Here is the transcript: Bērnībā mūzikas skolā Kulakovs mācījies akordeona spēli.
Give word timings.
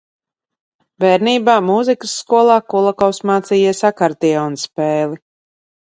Bērnībā 1.05 1.57
mūzikas 1.67 2.15
skolā 2.23 2.57
Kulakovs 2.75 3.23
mācījies 3.33 3.85
akordeona 3.93 4.63
spēli. 4.67 5.25